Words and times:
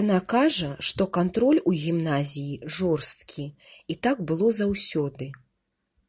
Яна 0.00 0.16
кажа, 0.32 0.66
што 0.88 1.06
кантроль 1.18 1.60
у 1.72 1.74
гімназіі 1.84 2.60
жорсткі, 2.80 3.46
і 3.96 3.98
так 4.08 4.16
было 4.34 4.52
заўсёды. 4.60 5.32